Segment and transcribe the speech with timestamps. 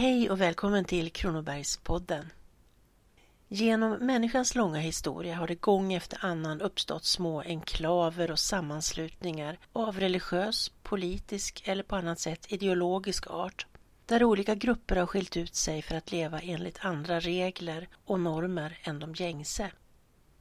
[0.00, 2.32] Hej och välkommen till Kronobergspodden.
[3.48, 10.00] Genom människans långa historia har det gång efter annan uppstått små enklaver och sammanslutningar av
[10.00, 13.66] religiös, politisk eller på annat sätt ideologisk art
[14.06, 18.78] där olika grupper har skilt ut sig för att leva enligt andra regler och normer
[18.82, 19.70] än de gängse.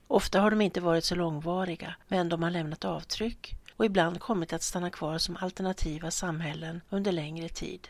[0.07, 4.53] Ofta har de inte varit så långvariga, men de har lämnat avtryck och ibland kommit
[4.53, 7.89] att stanna kvar som alternativa samhällen under längre tid.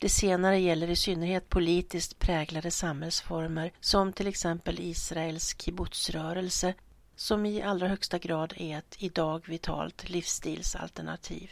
[0.00, 6.74] Det senare gäller i synnerhet politiskt präglade samhällsformer som till exempel Israels kibbutzrörelse
[7.16, 11.50] som i allra högsta grad är ett idag vitalt livsstilsalternativ.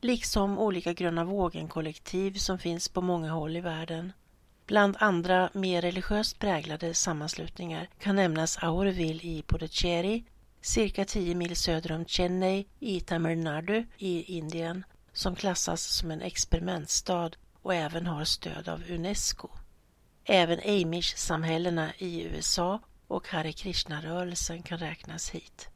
[0.00, 4.12] Liksom olika gröna vågen-kollektiv som finns på många håll i världen.
[4.66, 10.24] Bland andra mer religiöst präglade sammanslutningar kan nämnas Aureville i Puducherry,
[10.60, 16.22] cirka 10 mil söder om Chennai i Tamil Nadu i Indien, som klassas som en
[16.22, 17.30] experimentstad
[17.62, 19.48] och även har stöd av Unesco.
[20.24, 25.68] Även Amish-samhällena i USA och Hare Krishna-rörelsen kan räknas hit.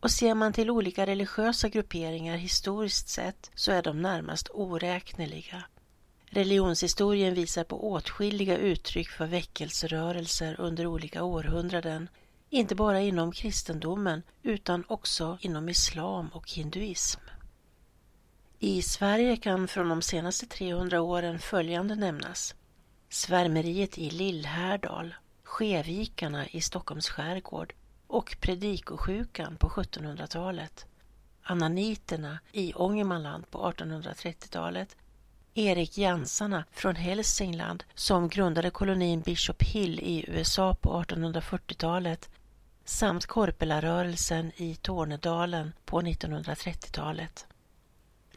[0.00, 5.64] Och ser man till olika religiösa grupperingar historiskt sett så är de närmast oräkneliga.
[6.26, 12.08] Religionshistorien visar på åtskilliga uttryck för väckelserörelser under olika århundraden,
[12.50, 17.20] inte bara inom kristendomen utan också inom islam och hinduism.
[18.60, 22.54] I Sverige kan från de senaste 300 åren följande nämnas.
[23.08, 27.74] Svärmeriet i Lillhärdal, Skevikarna i Stockholms skärgård
[28.06, 30.86] och predikosjukan på 1700-talet.
[31.42, 34.96] Ananiterna i Ångermanland på 1830-talet.
[35.54, 42.28] Erik Jansarna från Hälsingland som grundade kolonin Bishop Hill i USA på 1840-talet
[42.84, 47.46] samt Korpelarörelsen i Tornedalen på 1930-talet.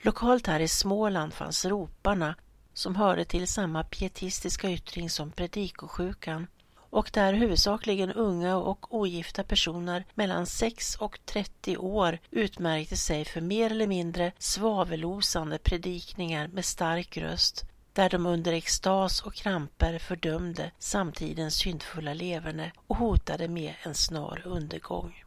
[0.03, 2.35] Lokalt här i Småland fanns roparna
[2.73, 10.06] som hörde till samma pietistiska yttring som predikosjukan och där huvudsakligen unga och ogifta personer
[10.13, 17.17] mellan 6 och 30 år utmärkte sig för mer eller mindre svavelosande predikningar med stark
[17.17, 23.95] röst där de under extas och kramper fördömde samtidens syndfulla leverne och hotade med en
[23.95, 25.23] snar undergång.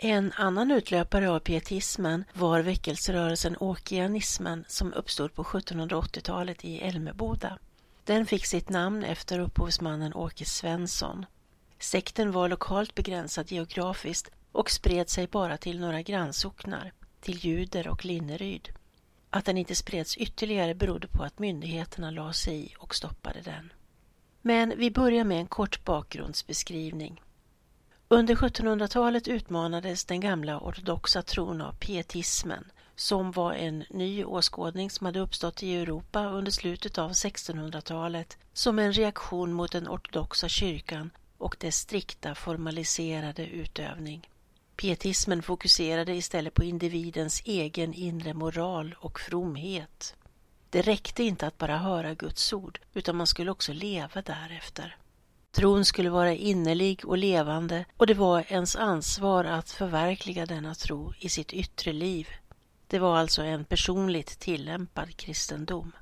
[0.00, 7.58] En annan utlöpare av pietismen var väckelserörelsen åkianismen som uppstod på 1780-talet i Älmeboda.
[8.04, 11.26] Den fick sitt namn efter upphovsmannen Åke Svensson.
[11.78, 18.04] Sekten var lokalt begränsad geografiskt och spred sig bara till några grannsocknar, till Ljuder och
[18.04, 18.68] Linneryd.
[19.30, 23.72] Att den inte spreds ytterligare berodde på att myndigheterna la sig i och stoppade den.
[24.42, 27.22] Men vi börjar med en kort bakgrundsbeskrivning.
[28.10, 35.06] Under 1700-talet utmanades den gamla ortodoxa tron av pietismen som var en ny åskådning som
[35.06, 41.10] hade uppstått i Europa under slutet av 1600-talet som en reaktion mot den ortodoxa kyrkan
[41.38, 44.28] och dess strikta formaliserade utövning.
[44.76, 50.14] Pietismen fokuserade istället på individens egen inre moral och fromhet.
[50.70, 54.96] Det räckte inte att bara höra Guds ord, utan man skulle också leva därefter.
[55.58, 61.12] Tron skulle vara innerlig och levande och det var ens ansvar att förverkliga denna tro
[61.18, 62.28] i sitt yttre liv.
[62.86, 65.92] Det var alltså en personligt tillämpad kristendom.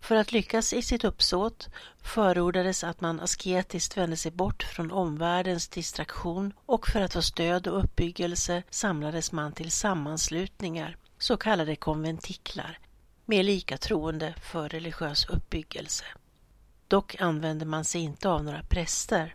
[0.00, 1.68] För att lyckas i sitt uppsåt
[2.02, 7.66] förordades att man asketiskt vände sig bort från omvärldens distraktion och för att få stöd
[7.66, 12.78] och uppbyggelse samlades man till sammanslutningar, så kallade konventiklar,
[13.24, 16.04] med lika troende för religiös uppbyggelse.
[16.92, 19.34] Dock använde man sig inte av några präster.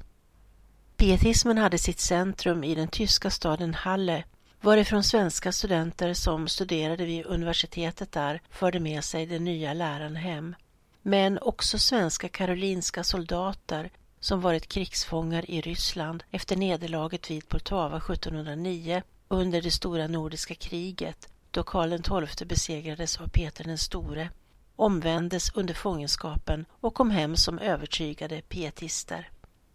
[0.98, 4.24] Pietismen hade sitt centrum i den tyska staden Halle
[4.62, 10.56] varifrån svenska studenter som studerade vid universitetet där förde med sig den nya läran hem.
[11.02, 19.02] Men också svenska karolinska soldater som varit krigsfångar i Ryssland efter nederlaget vid Poltava 1709
[19.28, 24.30] under det stora nordiska kriget då Karl XII besegrades av Peter den store
[24.78, 29.30] omvändes under fångenskapen och kom hem som övertygade pietister.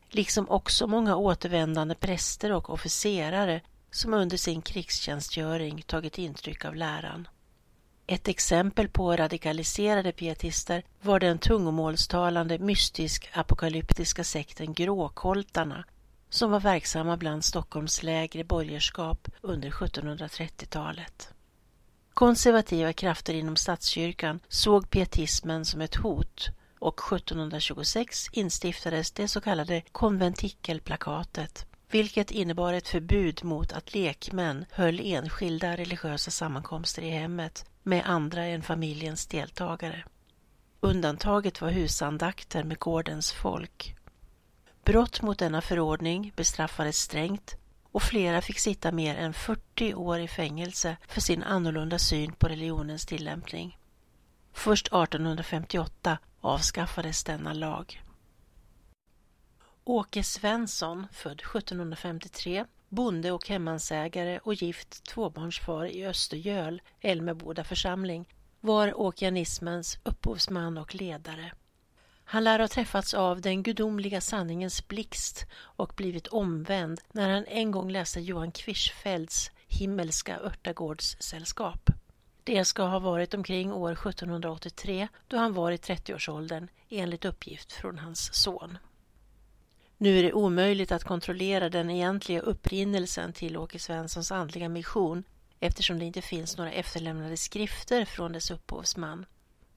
[0.08, 3.60] Liksom också många återvändande präster och officerare
[3.90, 7.28] som under sin krigstjänstgöring tagit intryck av läran.
[8.06, 15.84] Ett exempel på radikaliserade pietister var den tungomålstalande mystisk-apokalyptiska sekten Gråkoltarna
[16.30, 21.32] som var verksamma bland Stockholms lägre borgerskap under 1730-talet.
[22.14, 29.82] Konservativa krafter inom statskyrkan såg pietismen som ett hot och 1726 instiftades det så kallade
[29.92, 38.02] konventikelplakatet vilket innebar ett förbud mot att lekmän höll enskilda religiösa sammankomster i hemmet med
[38.06, 40.04] andra än familjens deltagare.
[40.80, 43.94] Undantaget var husandakter med gårdens folk.
[44.84, 47.56] Brott mot denna förordning bestraffades strängt
[47.92, 52.48] och flera fick sitta mer än 40 år i fängelse för sin annorlunda syn på
[52.48, 53.78] religionens tillämpning.
[54.52, 58.02] Först 1858 avskaffades denna lag.
[59.84, 68.28] Åke Svensson, född 1753, bonde och hemmansägare och gift tvåbarnsfar i Östergöl, Älmeboda församling,
[68.60, 71.52] var åkianismens upphovsman och ledare.
[72.32, 77.70] Han lär ha träffats av den gudomliga sanningens blixt och blivit omvänd när han en
[77.70, 81.90] gång läste Johan Quirchfeldts Himmelska örtagårdssällskap.
[82.44, 87.98] Det ska ha varit omkring år 1783 då han var i 30-årsåldern enligt uppgift från
[87.98, 88.78] hans son.
[89.98, 95.24] Nu är det omöjligt att kontrollera den egentliga upprinnelsen till Åke Svenssons andliga mission
[95.60, 99.26] eftersom det inte finns några efterlämnade skrifter från dess upphovsman.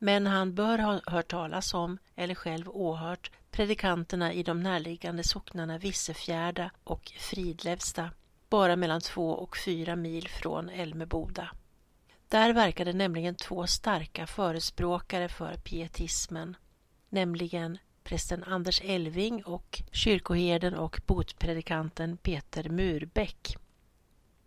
[0.06, 5.78] Men han bör ha hört talas om, eller själv åhört, predikanterna i de närliggande socknarna
[5.78, 8.12] Vissefjärda och Fridlevsta,
[8.50, 11.50] bara mellan två och fyra mil från Älmeboda.
[12.28, 16.58] Där verkade nämligen två starka förespråkare för pietismen,
[17.10, 23.58] nämligen prästen Anders Elving och kyrkoherden och botpredikanten Peter Murbeck.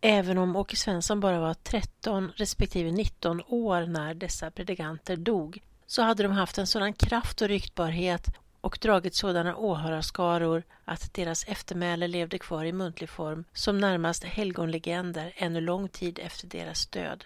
[0.01, 6.03] Även om Åke Svensson bara var 13 respektive 19 år när dessa predikanter dog så
[6.03, 8.27] hade de haft en sådan kraft och ryktbarhet
[8.61, 15.33] och dragit sådana åhörarskaror att deras eftermäle levde kvar i muntlig form som närmast helgonlegender
[15.37, 17.25] ännu lång tid efter deras död.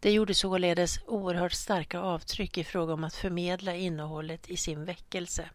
[0.00, 5.50] Det gjorde således oerhört starka avtryck i fråga om att förmedla innehållet i sin väckelse.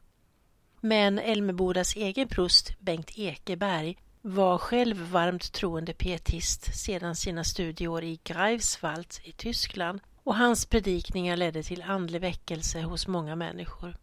[0.81, 3.97] Men Älmebodas egen prost Bengt Ekeberg
[4.29, 11.37] var själv varmt troende pietist sedan sina studieår i Greifswald i Tyskland och hans predikningar
[11.37, 13.97] ledde till andlig väckelse hos många människor.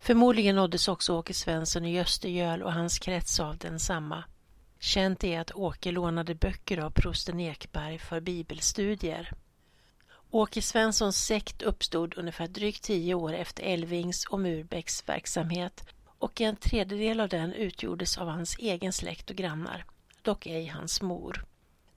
[0.00, 4.24] Förmodligen nåddes också Åke Svensson i Östergöl och hans krets av densamma.
[4.78, 9.32] Känt är att Åke lånade böcker av prosten Ekberg för bibelstudier.
[10.30, 15.84] Åke Svenssons sekt uppstod ungefär drygt tio år efter Elvings och Murbecks verksamhet
[16.18, 19.84] och en tredjedel av den utgjordes av hans egen släkt och grannar,
[20.22, 21.44] dock ej hans mor.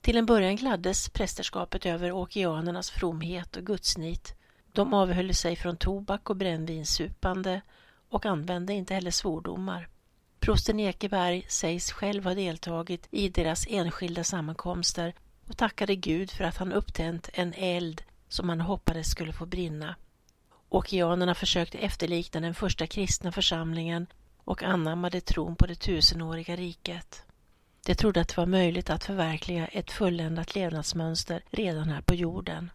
[0.01, 4.35] Till en början gladdes prästerskapet över åkianernas fromhet och gudsnit.
[4.73, 7.61] De avhöll sig från tobak och brännvinssupande
[8.09, 9.89] och använde inte heller svordomar.
[10.39, 15.13] Prosten Ekeberg sägs själv ha deltagit i deras enskilda sammankomster
[15.47, 19.95] och tackade Gud för att han upptänt en eld som han hoppades skulle få brinna.
[20.69, 24.07] Åkianerna försökte efterlikna den första kristna församlingen
[24.37, 27.23] och anammade tron på det tusenåriga riket.
[27.85, 32.71] De trodde att det var möjligt att förverkliga ett fulländat levnadsmönster redan här på jorden.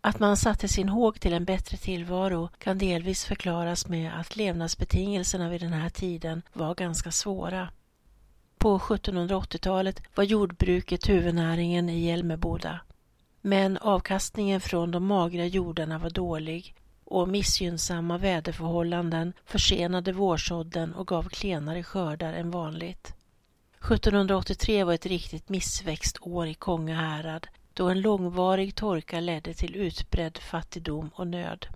[0.00, 5.48] Att man satte sin håg till en bättre tillvaro kan delvis förklaras med att levnadsbetingelserna
[5.48, 7.68] vid den här tiden var ganska svåra.
[8.58, 12.80] På 1780-talet var jordbruket huvudnäringen i Hjälmeboda.
[13.40, 16.74] Men avkastningen från de magra jordarna var dålig
[17.06, 23.14] och missgynnsamma väderförhållanden försenade vårsådden och gav klenare skördar än vanligt.
[23.80, 31.10] 1783 var ett riktigt missväxtår i Kongahärad, då en långvarig torka ledde till utbredd fattigdom
[31.14, 31.66] och nöd.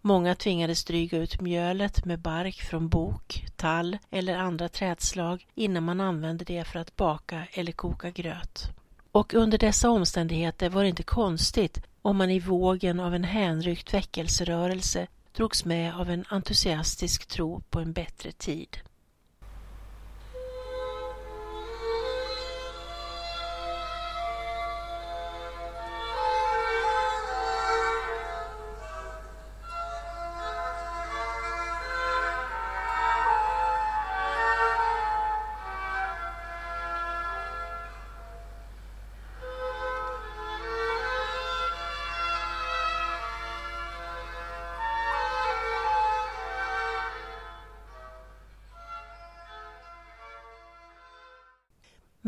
[0.00, 6.00] Många tvingades dryga ut mjölet med bark från bok, tall eller andra trädslag innan man
[6.00, 8.70] använde det för att baka eller koka gröt.
[9.12, 13.94] Och under dessa omständigheter var det inte konstigt om man i vågen av en hänryckt
[13.94, 15.06] väckelserörelse
[15.36, 18.76] drogs med av en entusiastisk tro på en bättre tid.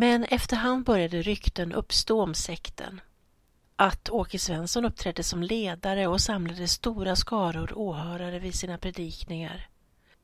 [0.05, 3.01] Men efterhand började rykten uppstå om sekten.
[3.77, 9.69] Att Åke Svensson uppträdde som ledare och samlade stora skaror åhörare vid sina predikningar.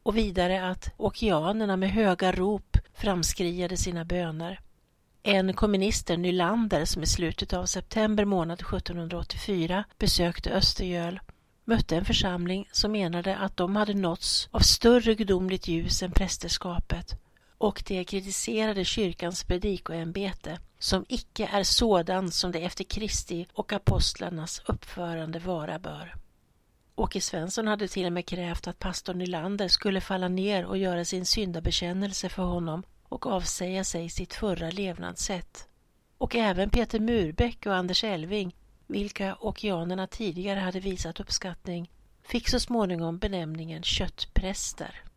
[0.03, 4.61] Och vidare att okeanerna med höga rop framskriade sina böner.
[5.23, 11.21] En komminister, Nylander, som i slutet av september månad 1784 besökte Östergöl
[11.65, 17.21] mötte en församling som menade att de hade nåtts av större gudomligt ljus än prästerskapet
[17.61, 24.63] och de kritiserade kyrkans predikoämbete som icke är sådan som det efter Kristi och apostlarnas
[24.67, 26.15] uppförande vara bör.
[26.95, 31.05] Åke Svensson hade till och med krävt att pastor Nylander skulle falla ner och göra
[31.05, 35.69] sin syndabekännelse för honom och avsäga sig sitt förra levnadssätt.
[36.19, 41.91] Och även Peter Murbeck och Anders Elving, vilka okeanerna tidigare hade visat uppskattning,
[42.23, 45.10] fick så småningom benämningen köttpräster.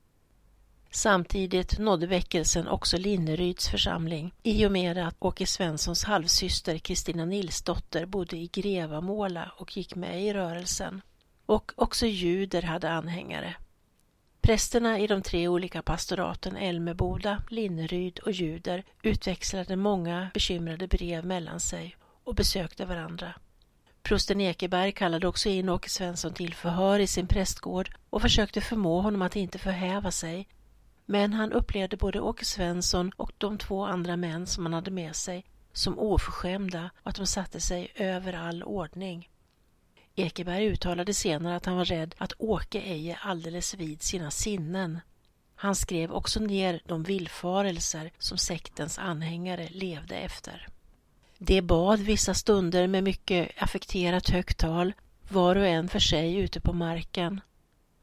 [0.95, 8.05] Samtidigt nådde väckelsen också Linneryds församling i och med att Åke Svenssons halvsyster Kristina Nilsdotter
[8.05, 11.01] bodde i Grevamåla och gick med i rörelsen.
[11.45, 13.55] Och också juder hade anhängare.
[14.41, 21.59] Prästerna i de tre olika pastoraten Älmeboda, Linneryd och Juder utväxlade många bekymrade brev mellan
[21.59, 23.33] sig och besökte varandra.
[24.03, 29.01] Prosten Ekeberg kallade också in Åke Svensson till förhör i sin prästgård och försökte förmå
[29.01, 30.47] honom att inte förhäva sig.
[31.05, 35.15] Men han upplevde både Åke Svensson och de två andra män som han hade med
[35.15, 39.29] sig som oförskämda och att de satte sig över all ordning.
[40.15, 44.99] Ekeberg uttalade senare att han var rädd att Åke ej är alldeles vid sina sinnen.
[45.55, 50.67] Han skrev också ner de villfarelser som sektens anhängare levde efter.
[51.37, 54.93] De bad vissa stunder med mycket affekterat högt tal,
[55.29, 57.41] var och en för sig ute på marken.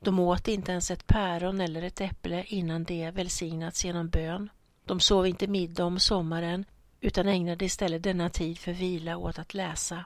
[0.04, 4.50] De åt inte ens ett päron eller ett äpple innan det välsignats genom bön.
[4.84, 6.64] De sov inte middag om sommaren
[7.00, 10.04] utan ägnade istället denna tid för vila åt att läsa.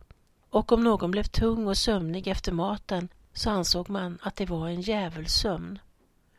[0.50, 4.68] Och om någon blev tung och sömnig efter maten så ansåg man att det var
[4.68, 5.78] en djävulsömn.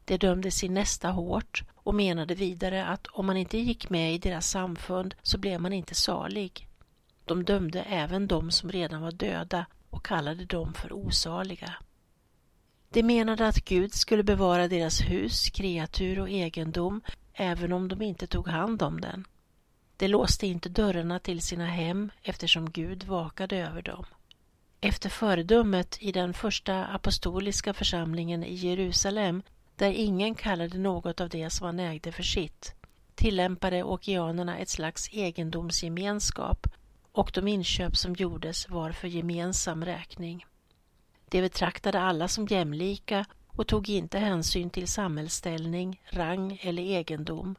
[0.06, 4.18] De dömde sin nästa hårt och menade vidare att om man inte gick med i
[4.18, 6.68] deras samfund så blev man inte salig.
[7.26, 11.74] De dömde även de som redan var döda och kallade dem för osaliga.
[12.90, 17.02] De menade att Gud skulle bevara deras hus, kreatur och egendom
[17.34, 19.26] även om de inte tog hand om den.
[19.98, 24.06] De låste inte dörrarna till sina hem eftersom Gud vakade över dem.
[24.82, 29.42] Efter föredömet i den första apostoliska församlingen i Jerusalem,
[29.76, 32.74] där ingen kallade något av det som han ägde för sitt,
[33.16, 36.68] tillämpade okeanerna ett slags egendomsgemenskap
[37.12, 40.46] och de inköp som gjordes var för gemensam räkning.
[41.30, 47.56] De betraktade alla som jämlika och tog inte hänsyn till samhällsställning, rang eller egendom.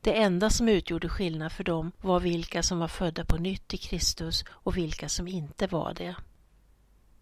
[0.00, 3.76] Det enda som utgjorde skillnad för dem var vilka som var födda på nytt i
[3.76, 6.16] Kristus och vilka som inte var det.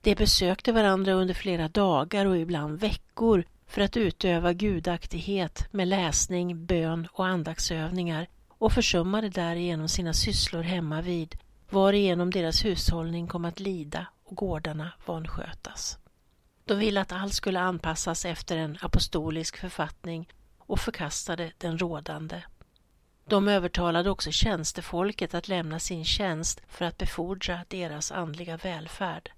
[0.00, 6.66] De besökte varandra under flera dagar och ibland veckor för att utöva gudaktighet med läsning,
[6.66, 11.38] bön och andagsövningar och försummade därigenom sina sysslor hemma vid
[11.70, 15.98] varigenom deras hushållning kom att lida och gårdarna vanskötas.
[16.64, 20.28] De ville att allt skulle anpassas efter en apostolisk författning
[20.58, 22.42] och förkastade den rådande.
[23.28, 29.30] De övertalade också tjänstefolket att lämna sin tjänst för att befordra deras andliga välfärd.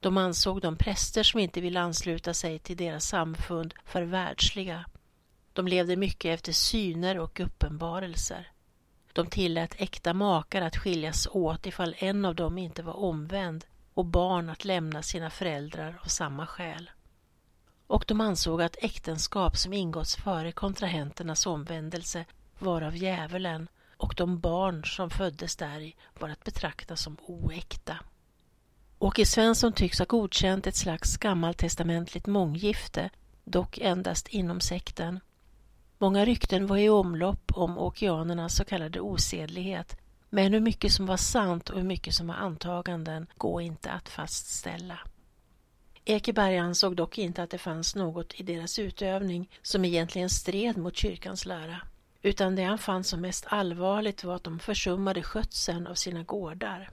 [0.00, 4.84] De ansåg de präster som inte ville ansluta sig till deras samfund för världsliga.
[5.52, 8.48] De levde mycket efter syner och uppenbarelser.
[9.12, 14.04] De tillät äkta makar att skiljas åt ifall en av dem inte var omvänd och
[14.04, 16.90] barn att lämna sina föräldrar av samma skäl.
[17.86, 22.24] Och de ansåg att äktenskap som ingåtts före kontrahenternas omvändelse
[22.58, 27.98] var av djävulen och de barn som föddes däri var att betrakta som oäkta.
[28.98, 33.10] Åke Svensson tycks ha godkänt ett slags gammaltestamentligt månggifte,
[33.44, 35.20] dock endast inom sekten.
[35.98, 39.96] Många rykten var i omlopp om åkeanernas så kallade osedlighet
[40.34, 44.08] men hur mycket som var sant och hur mycket som var antaganden går inte att
[44.08, 44.98] fastställa.
[46.04, 50.96] Ekeberg ansåg dock inte att det fanns något i deras utövning som egentligen stred mot
[50.96, 51.80] kyrkans lära,
[52.22, 56.90] utan det han fann som mest allvarligt var att de försummade skötseln av sina gårdar.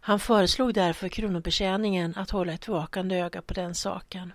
[0.00, 4.32] Han föreslog därför kronobetjäningen att hålla ett vakande öga på den saken.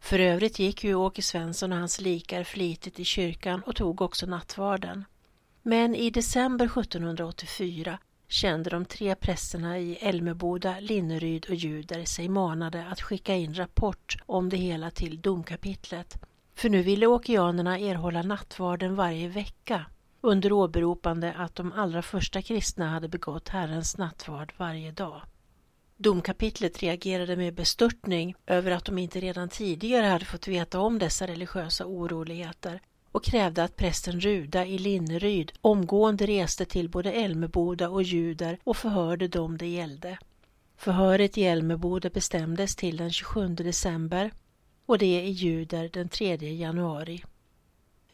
[0.00, 4.26] För övrigt gick ju Åke Svensson och hans likar flitigt i kyrkan och tog också
[4.26, 5.04] nattvarden.
[5.66, 12.86] Men i december 1784 kände de tre prästerna i Älmeboda, Linneryd och Ljuder sig manade
[12.86, 16.18] att skicka in rapport om det hela till domkapitlet.
[16.54, 19.86] För nu ville åkianerna erhålla nattvarden varje vecka
[20.20, 25.22] under åberopande att de allra första kristna hade begått Herrens nattvard varje dag.
[25.96, 31.26] Domkapitlet reagerade med bestörtning över att de inte redan tidigare hade fått veta om dessa
[31.26, 32.80] religiösa oroligheter
[33.14, 38.76] och krävde att prästen Ruda i Linneryd omgående reste till både Älmeboda och Ljuder och
[38.76, 40.18] förhörde dem det gällde.
[40.76, 44.30] Förhöret i Älmeboda bestämdes till den 27 december
[44.86, 47.24] och det i Ljuder den 3 januari.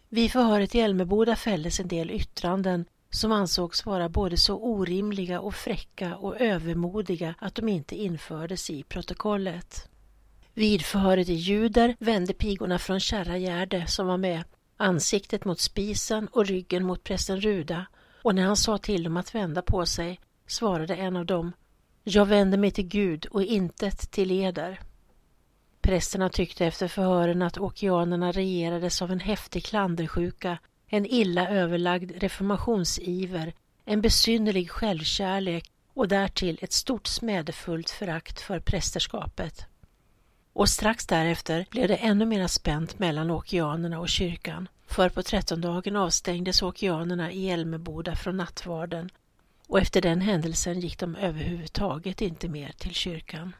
[0.08, 5.54] Vid förhöret i Älmeboda fälldes en del yttranden som ansågs vara både så orimliga och
[5.54, 9.88] fräcka och övermodiga att de inte infördes i protokollet.
[10.54, 14.44] Vid förhöret i Ljuder vände pigorna från Kärragärde som var med
[14.80, 17.86] ansiktet mot spisen och ryggen mot prästen Ruda
[18.22, 21.52] och när han sa till dem att vända på sig svarade en av dem
[22.04, 24.80] Jag vänder mig till Gud och intet till eder.
[25.80, 33.54] Prästerna tyckte efter förhören att okeanerna regerades av en häftig klandersjuka, en illa överlagd reformationsiver,
[33.84, 39.69] en besynnerlig självkärlek och därtill ett stort smädefullt förakt för prästerskapet.
[40.52, 45.96] Och strax därefter blev det ännu mer spänt mellan okeanerna och kyrkan, för på trettondagen
[45.96, 49.10] avstängdes okeanerna i Älmeboda från nattvarden
[49.70, 53.52] och efter den händelsen gick de överhuvudtaget inte mer till kyrkan.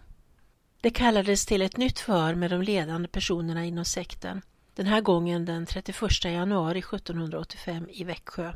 [0.81, 4.43] Det kallades till ett nytt förhör med de ledande personerna inom sekten,
[4.75, 8.53] den här gången den 31 januari 1785 i Växjö.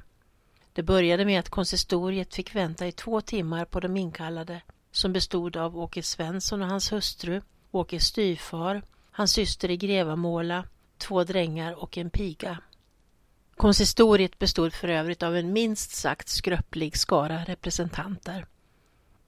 [0.72, 4.60] Det började med att konsistoriet fick vänta i två timmar på de inkallade
[4.92, 7.42] som bestod av Åke Svensson och hans hustru,
[7.74, 10.64] Åke styvfar, hans syster i Grevamåla,
[10.98, 12.58] två drängar och en piga.
[13.56, 18.46] Konsistoriet bestod för övrigt av en minst sagt skröplig skara representanter.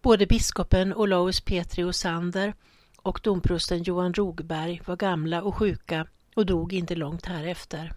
[0.02, 2.54] Både biskopen Olaus Petri Osander
[2.96, 7.94] och domprosten Johan Rogberg var gamla och sjuka och dog inte långt härefter.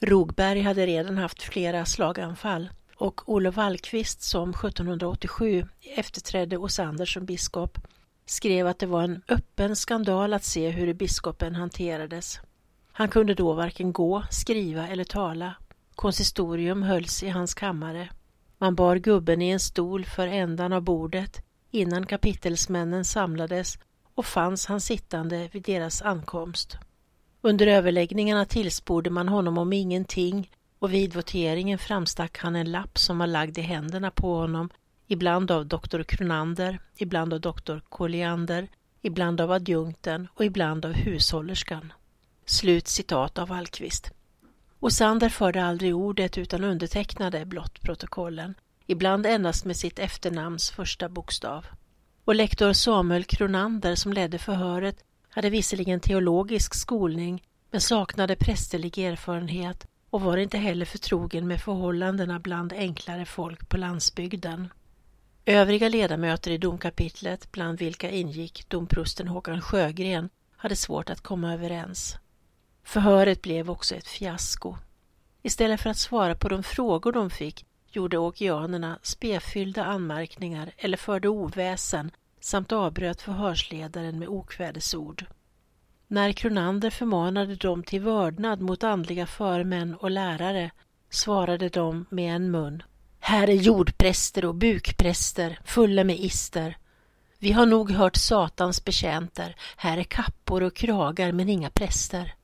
[0.00, 7.78] Rogberg hade redan haft flera slaganfall och Olof Wallqvist som 1787 efterträdde Osander som biskop
[8.30, 12.40] skrev att det var en öppen skandal att se hur biskopen hanterades.
[12.92, 15.54] Han kunde då varken gå, skriva eller tala.
[15.94, 18.08] Konsistorium hölls i hans kammare.
[18.58, 23.78] Man bar gubben i en stol för ändan av bordet innan kapitelsmännen samlades
[24.14, 26.78] och fanns han sittande vid deras ankomst.
[27.40, 33.18] Under överläggningarna tillsporde man honom om ingenting och vid voteringen framstack han en lapp som
[33.18, 34.70] var lagd i händerna på honom,
[35.08, 38.68] ibland av doktor Kronander, ibland av doktor Colliander,
[39.02, 41.92] ibland av adjunkten och ibland av hushållerskan.
[42.46, 44.12] Slut citat av Alkvist.
[44.80, 48.54] Och Sander förde aldrig ordet utan undertecknade blott protokollen,
[48.86, 51.66] ibland endast med sitt efternamns första bokstav.
[52.24, 59.86] Och lektor Samuel Kronander som ledde förhöret hade visserligen teologisk skolning men saknade prästerlig erfarenhet
[60.10, 64.68] och var inte heller förtrogen med förhållandena bland enklare folk på landsbygden.
[65.50, 72.16] Övriga ledamöter i domkapitlet, bland vilka ingick domprosten Håkan Sjögren, hade svårt att komma överens.
[72.82, 74.76] Förhöret blev också ett fiasko.
[75.42, 81.28] Istället för att svara på de frågor de fick gjorde åkianerna spefyllda anmärkningar eller förde
[81.28, 85.24] oväsen samt avbröt förhörsledaren med okvädesord.
[86.06, 90.70] När Kronander förmanade dem till vördnad mot andliga förmän och lärare
[91.10, 92.82] svarade de med en mun.
[93.20, 96.76] Här är jordpräster och bukpräster fulla med ister.
[97.38, 102.34] Vi har nog hört Satans betjänter, här är kappor och kragar men inga präster.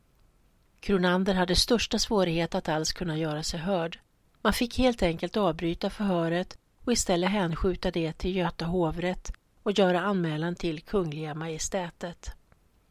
[0.80, 3.98] Kronander hade största svårighet att alls kunna göra sig hörd.
[4.42, 9.32] Man fick helt enkelt avbryta förhöret och istället hänskjuta det till Göta hovrätt
[9.62, 12.30] och göra anmälan till Kungliga Majestätet.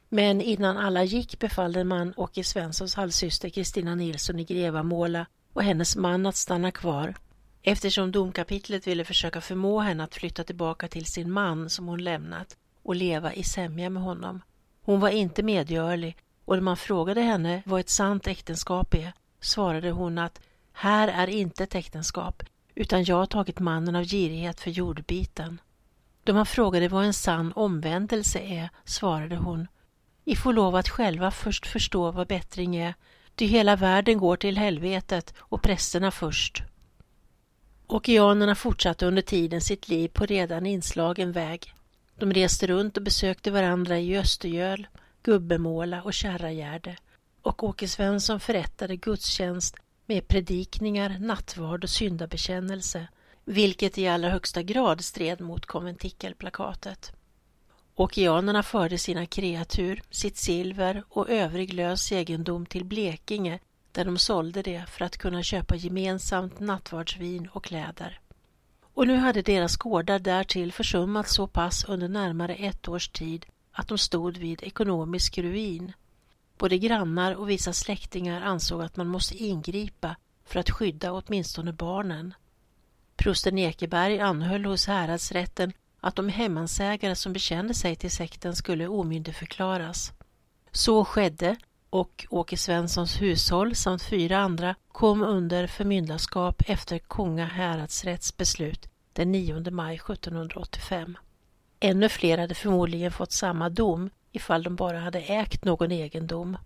[0.10, 5.96] Men innan alla gick befallde man Åke Svenssons halvsyster Kristina Nilsson i Grevamåla och hennes
[5.96, 7.16] man att stanna kvar
[7.64, 12.58] eftersom domkapitlet ville försöka förmå henne att flytta tillbaka till sin man som hon lämnat
[12.84, 14.42] och leva i sämja med honom.
[14.82, 19.92] Hon var inte medgörlig och när man frågade henne vad ett sant äktenskap är svarade
[19.92, 20.42] hon att
[20.74, 22.44] här är inte ett äktenskap
[22.76, 25.62] utan jag har tagit mannen av girighet för jordbiten.
[26.24, 29.68] Då man frågade vad en sann omvändelse är svarade hon
[30.26, 32.94] I får lov att själva först förstå vad bättring är,
[33.36, 36.64] ty hela världen går till helvetet och prästerna först.
[37.94, 41.74] Okeanerna fortsatte under tiden sitt liv på redan inslagen väg.
[42.20, 44.88] De reste runt och besökte varandra i Östergöl,
[45.24, 46.98] Gubbemåla och Kärragärde
[47.42, 49.76] och Åke Svensson förrättade gudstjänst
[50.06, 53.08] med predikningar, nattvard och syndabekännelse
[53.46, 57.12] vilket i allra högsta grad stred mot konventikelplakatet.
[57.96, 63.60] Okeanerna förde sina kreatur, sitt silver och övrig lös egendom till Blekinge
[63.94, 68.20] där de sålde det för att kunna köpa gemensamt nattvardsvin och kläder.
[68.94, 73.88] Och nu hade deras gårdar därtill försummats så pass under närmare ett års tid att
[73.88, 75.94] de stod vid ekonomisk ruin.
[76.58, 82.34] Både grannar och vissa släktingar ansåg att man måste ingripa för att skydda åtminstone barnen.
[83.16, 90.12] Prosten Ekeberg anhöll hos häradsrätten att de hemmansägare som bekände sig till sekten skulle omyndigförklaras.
[90.72, 91.56] Så skedde
[91.94, 99.32] och Åke Svenssons hushåll samt fyra andra kom under förmyndarskap efter Konga häradsrätts beslut den
[99.32, 101.18] 9 maj 1785.
[101.80, 106.58] Ännu fler hade förmodligen fått samma dom ifall de bara hade ägt någon egendom.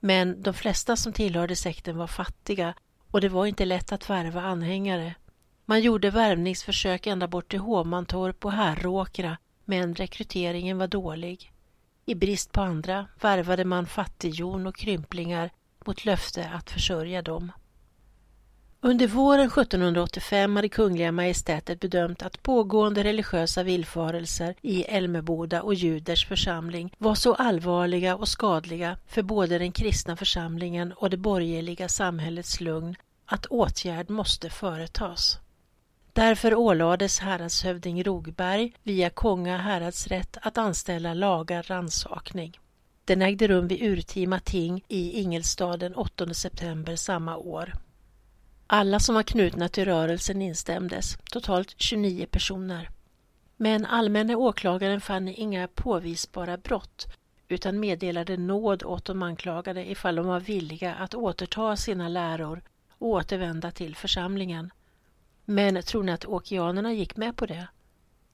[0.00, 2.74] Men de flesta som tillhörde sekten var fattiga
[3.10, 5.14] och det var inte lätt att värva anhängare.
[5.64, 11.52] Man gjorde värvningsförsök ända bort till Hovmantorp och Herråkra men rekryteringen var dålig.
[12.08, 15.50] I brist på andra värvade man fattighjon och krymplingar
[15.86, 17.52] mot löfte att försörja dem.
[18.80, 26.26] Under våren 1785 hade Kungliga Majestätet bedömt att pågående religiösa villfarelser i Älmeboda och Juders
[26.26, 32.60] församling var så allvarliga och skadliga för både den kristna församlingen och det borgerliga samhällets
[32.60, 35.38] lugn att åtgärd måste företas.
[36.16, 42.58] Därför ålades häradshövding Rogberg via Konga häradsrätt att anställa laga rannsakning.
[43.04, 47.72] Den ägde rum vid urtima ting i Ingelstad den 8 september samma år.
[48.66, 52.90] Alla som var knutna till rörelsen instämdes, totalt 29 personer.
[53.56, 57.06] Men allmänne åklagaren fann inga påvisbara brott
[57.48, 62.62] utan meddelade nåd åt de anklagade ifall de var villiga att återta sina läror
[62.98, 64.70] och återvända till församlingen.
[65.48, 67.66] Men tror ni att åkianerna gick med på det?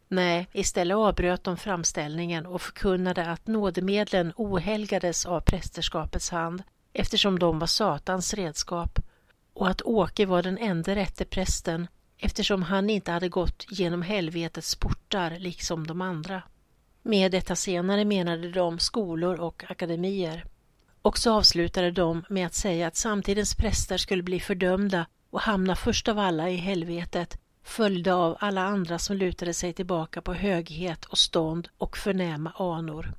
[0.09, 7.59] Nej, istället avbröt de framställningen och förkunnade att nådemedlen ohelgades av prästerskapets hand eftersom de
[7.59, 8.98] var Satans redskap
[9.55, 11.87] och att Åke var den enda rätte prästen
[12.18, 16.42] eftersom han inte hade gått genom helvetets portar liksom de andra.
[17.03, 20.44] Med detta senare menade de skolor och akademier.
[21.03, 25.77] Och så avslutade de med att säga att samtidens präster skulle bli fördömda och hamna
[25.77, 31.05] först av alla i helvetet följda av alla andra som lutade sig tillbaka på höghet
[31.05, 33.14] och stånd och förnäma anor.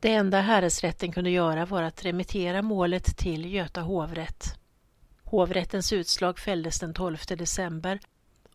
[0.00, 4.58] Det enda häresrätten kunde göra var att remittera målet till Göta hovrätt.
[5.24, 8.00] Hovrättens utslag fälldes den 12 december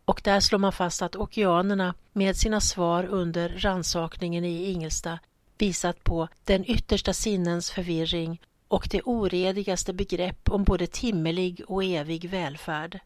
[0.05, 5.19] och där slår man fast att okeanerna med sina svar under ransakningen i Ingelsta
[5.57, 8.41] visat på den yttersta sinnens förvirring
[8.75, 12.99] och det oredigaste begrepp om både timmelig och evig välfärd.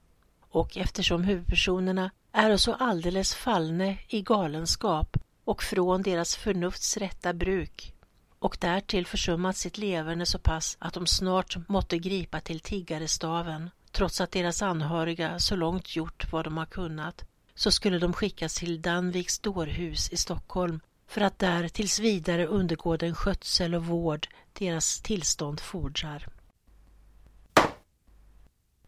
[0.50, 7.94] Och eftersom huvudpersonerna är så alldeles fallne i galenskap och från deras förnufts rätta bruk
[8.40, 14.22] och därtill försummat sitt leverne så pass att de snart måtte gripa till tiggarestaven, trots
[14.22, 18.82] att deras anhöriga så långt gjort vad de har kunnat, så skulle de skickas till
[18.82, 24.28] Danviks dårhus i Stockholm för att där tills vidare undergå den skötsel och vård
[24.60, 26.28] deras tillstånd fordrar.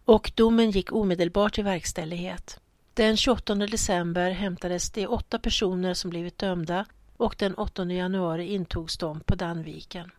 [0.06, 2.60] Och domen gick omedelbart i verkställighet.
[2.94, 6.86] Den 28 december hämtades de åtta personer som blivit dömda
[7.18, 10.12] och den 8 januari intogs de på Danviken.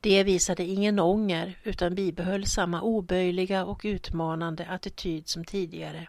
[0.00, 6.08] Det visade ingen ånger utan bibehöll samma oböjliga och utmanande attityd som tidigare.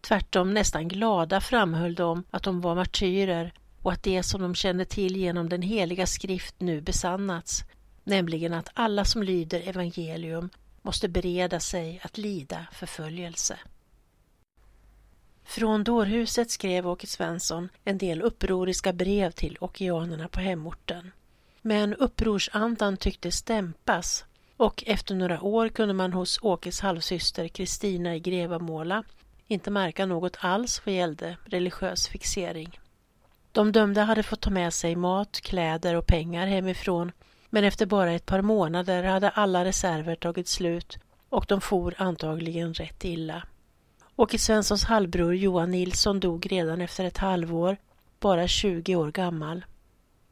[0.00, 4.84] Tvärtom nästan glada framhöll de att de var martyrer och att det som de kände
[4.84, 7.64] till genom den heliga skrift nu besannats,
[8.08, 10.50] nämligen att alla som lyder evangelium
[10.82, 13.58] måste bereda sig att lida förföljelse.
[15.44, 21.12] Från dårhuset skrev Åke Svensson en del upproriska brev till okeanerna på hemorten.
[21.62, 24.24] Men upprorsandan tycktes dämpas
[24.56, 29.04] och efter några år kunde man hos Åkes halvsyster Kristina i Grevamåla
[29.46, 32.80] inte märka något alls vad gällde religiös fixering.
[33.52, 37.12] De dömda hade fått ta med sig mat, kläder och pengar hemifrån
[37.50, 42.74] men efter bara ett par månader hade alla reserver tagit slut och de for antagligen
[42.74, 43.42] rätt illa.
[44.16, 47.76] Åke Svenssons halvbror Johan Nilsson dog redan efter ett halvår,
[48.20, 49.64] bara 20 år gammal.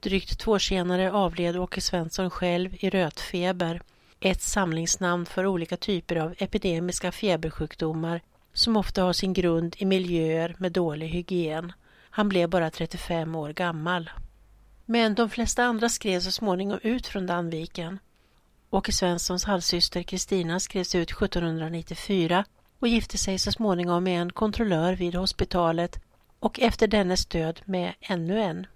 [0.01, 3.83] Drygt två år senare avled Åke Svensson själv i rötfeber,
[4.21, 8.21] ett samlingsnamn för olika typer av epidemiska febersjukdomar
[8.53, 11.73] som ofta har sin grund i miljöer med dålig hygien.
[12.11, 14.11] Han blev bara 35 år gammal.
[14.89, 17.99] Men de flesta andra skrev så småningom ut från Danviken.
[18.71, 22.45] Åke Svenssons halvsyster Kristina skrevs ut 1794
[22.79, 26.01] och gifte sig så småningom med en kontrollör vid hospitalet
[26.39, 28.67] och efter dennes död med ännu en.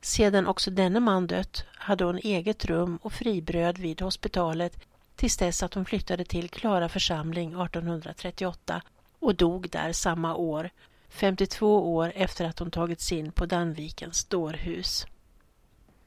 [0.00, 4.84] Sedan också denne man dött hade hon eget rum och fribröd vid hospitalet
[5.16, 8.82] tills dess att hon flyttade till Klara församling 1838
[9.18, 10.70] och dog där samma år,
[11.08, 15.06] 52 år efter att hon tagits in på Danvikens dårhus.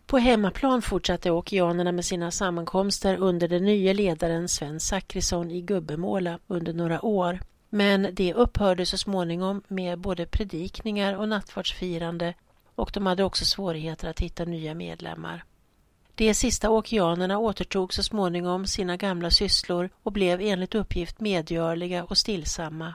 [0.06, 6.40] På hemmaplan fortsatte åkianerna med sina sammankomster under den nya ledaren Sven Zachrisson i Gubbemåla
[6.48, 7.40] under några år.
[7.70, 12.34] Men det upphörde så småningom med både predikningar och nattvardsfirande
[12.76, 15.44] och de hade också svårigheter att hitta nya medlemmar.
[16.16, 22.18] De sista åkianerna återtog så småningom sina gamla sysslor och blev enligt uppgift medgörliga och
[22.18, 22.94] stillsamma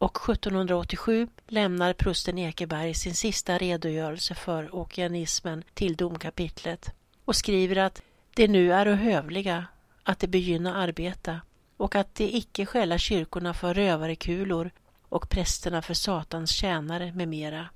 [0.00, 8.02] och 1787 lämnar prosten Ekeberg sin sista redogörelse för okeanismen till domkapitlet och skriver att
[8.34, 9.66] det nu är hövliga
[10.02, 11.40] att det begynna arbeta
[11.76, 14.70] och att de icke skälla kyrkorna för rövarekulor
[15.08, 17.68] och prästerna för Satans tjänare med mera.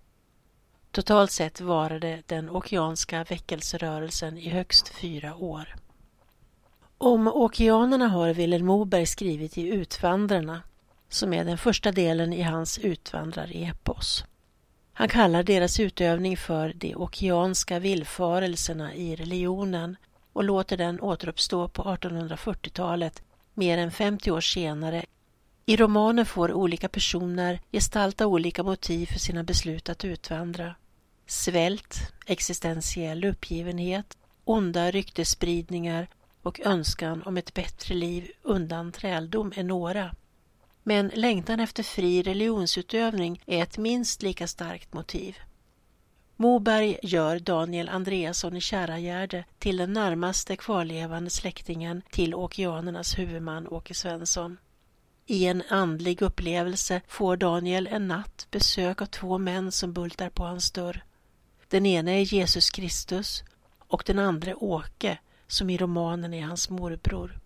[0.91, 5.75] Totalt sett varade den okeanska väckelserörelsen i högst fyra år.
[6.99, 10.63] Om okeanerna har Vilhelm Moberg skrivit i Utvandrarna,
[11.15, 14.25] som är den första delen i hans utvandrarepos.
[14.93, 19.97] Han kallar deras utövning för de okeanska villfarelserna i religionen
[20.33, 23.23] och låter den återuppstå på 1840-talet,
[23.55, 25.05] mer än 50 år senare.
[25.67, 30.75] I romanen får olika personer gestalta olika motiv för sina beslut att utvandra.
[31.27, 36.09] Svält, existentiell uppgivenhet, onda ryktesspridningar
[36.43, 40.15] och önskan om ett bättre liv undan träldom är några.
[40.87, 45.37] Men längtan efter fri religionsutövning är ett minst lika starkt motiv.
[46.37, 53.95] Moberg gör Daniel Andreasson i Kärragärde till den närmaste kvarlevande släktingen till okeanernas huvudman Åke
[53.95, 54.59] Svensson.
[55.27, 60.45] I en andlig upplevelse får Daniel en natt besök av två män som bultar på
[60.45, 61.05] hans dörr.
[61.69, 63.45] Den ene är Jesus Kristus
[63.79, 67.41] och den andra Åke som i romanen är hans morbror.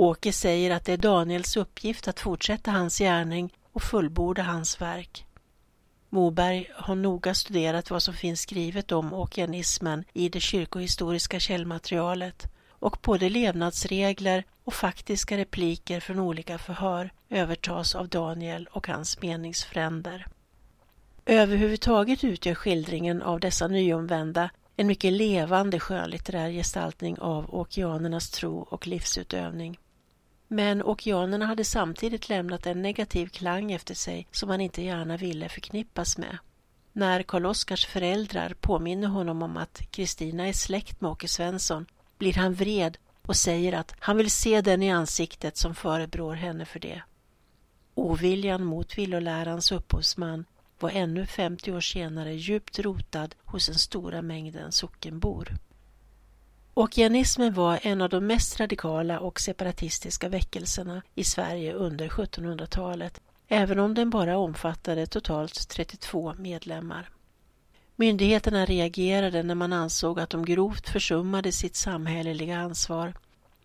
[0.00, 5.26] Åke säger att det är Daniels uppgift att fortsätta hans gärning och fullborda hans verk.
[6.08, 12.98] Moberg har noga studerat vad som finns skrivet om åkianismen i det kyrkohistoriska källmaterialet och
[13.02, 20.26] både levnadsregler och faktiska repliker från olika förhör övertas av Daniel och hans meningsfränder.
[21.26, 28.86] Överhuvudtaget utgör skildringen av dessa nyomvända en mycket levande skönlitterär gestaltning av åkianernas tro och
[28.86, 29.78] livsutövning.
[30.48, 35.48] Men okeanerna hade samtidigt lämnat en negativ klang efter sig som han inte gärna ville
[35.48, 36.38] förknippas med.
[36.92, 41.86] När Karl-Oskars föräldrar påminner honom om att Kristina är släkt med Åke Svensson
[42.18, 46.64] blir han vred och säger att han vill se den i ansiktet som förebrår henne
[46.64, 47.02] för det.
[47.94, 50.44] Oviljan mot villolärans upphovsman
[50.80, 55.56] var ännu 50 år senare djupt rotad hos den stora mängden sockenbor.
[56.78, 63.78] Åkianismen var en av de mest radikala och separatistiska väckelserna i Sverige under 1700-talet, även
[63.78, 67.10] om den bara omfattade totalt 32 medlemmar.
[67.96, 73.14] Myndigheterna reagerade när man ansåg att de grovt försummade sitt samhälleliga ansvar,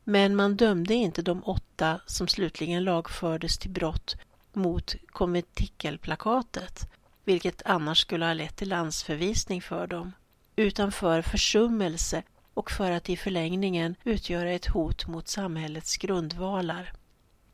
[0.03, 4.15] men man dömde inte de åtta som slutligen lagfördes till brott
[4.53, 6.89] mot konventikelplakatet,
[7.23, 10.11] vilket annars skulle ha lett till landsförvisning för dem,
[10.55, 12.23] utan för försummelse
[12.53, 16.93] och för att i förlängningen utgöra ett hot mot samhällets grundvalar.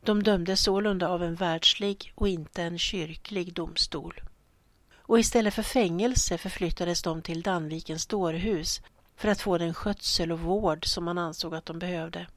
[0.06, 4.22] De dömdes sålunda av en världslig och inte en kyrklig domstol.
[4.96, 8.82] Och istället för fängelse förflyttades de till Danvikens dårhus
[9.16, 12.28] för att få den skötsel och vård som man ansåg att de behövde.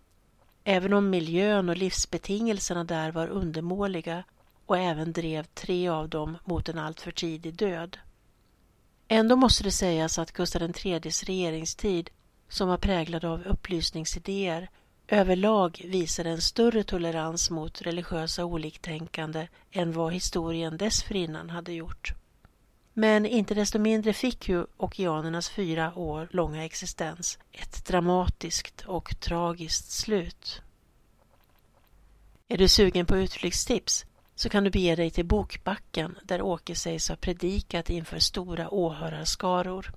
[0.64, 4.24] Även om miljön och livsbetingelserna där var undermåliga
[4.66, 7.98] och även drev tre av dem mot en alltför tidig död.
[9.08, 12.10] Ändå måste det sägas att Gustav IIIs regeringstid
[12.52, 14.68] som var präglad av upplysningsidéer
[15.08, 22.14] överlag visade en större tolerans mot religiösa oliktänkande än vad historien dessförinnan hade gjort.
[22.92, 29.90] Men inte desto mindre fick ju okeanernas fyra år långa existens ett dramatiskt och tragiskt
[29.90, 30.62] slut.
[32.48, 37.08] Är du sugen på utflyktstips så kan du bege dig till Bokbacken där Åke sägs
[37.08, 39.92] ha predikat inför stora åhörarskaror.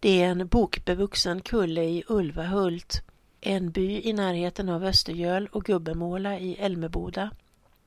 [0.00, 3.02] Det är en bokbevuxen kulle i Ulvahult,
[3.40, 7.30] en by i närheten av Östergöl och Gubbemåla i Älmeboda.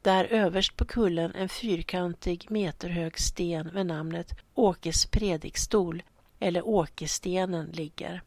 [0.02, 6.04] Där överst på kullen en fyrkantig meterhög sten med namnet Åkes predikstol
[6.40, 8.22] eller Åkestenen ligger.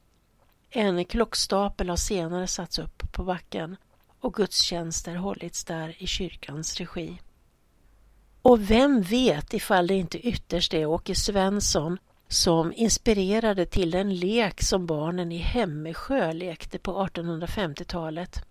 [0.70, 3.76] En klockstapel har senare satts upp på backen
[4.20, 7.20] och gudstjänster hållits där i kyrkans regi.
[8.42, 11.98] Och vem vet ifall det inte ytterst är Åke Svensson
[12.34, 18.44] som inspirerade till den lek som barnen i Hemmesjö lekte på 1850-talet.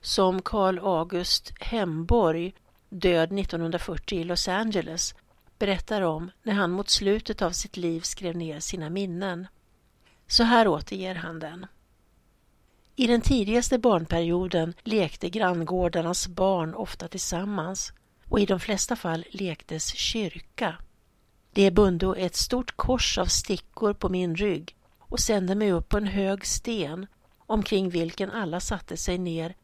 [0.00, 2.54] Som Carl August Hemborg,
[2.88, 5.14] död 1940 i Los Angeles,
[5.58, 9.46] berättar om när han mot slutet av sitt liv skrev ner sina minnen.
[10.26, 11.66] Så här återger han den.
[12.96, 17.92] I den tidigaste barnperioden lekte granngårdarnas barn ofta tillsammans
[18.28, 20.76] och i de flesta fall lektes kyrka.
[21.54, 25.96] Det bundo ett stort kors av stickor på min rygg och sände mig upp på
[25.96, 27.06] en hög sten
[27.38, 29.54] omkring vilken alla satte sig ner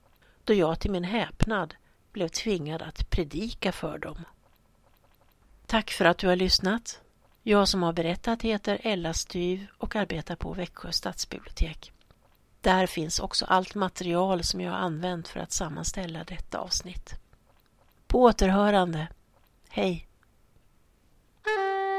[0.44, 1.74] då jag till min häpnad
[2.12, 4.24] blev tvingad att predika för dem.
[5.66, 7.00] Tack för att du har lyssnat.
[7.42, 11.92] Jag som har berättat heter Ella Styv och arbetar på Växjö stadsbibliotek.
[12.60, 17.14] Där finns också allt material som jag har använt för att sammanställa detta avsnitt.
[18.06, 19.08] På återhörande.
[19.68, 20.09] Hej!
[21.44, 21.80] Bye.